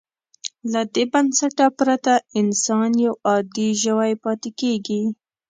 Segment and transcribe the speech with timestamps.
[0.71, 5.01] له دې بنسټه پرته انسان یو عادي ژوی پاتې کېږي.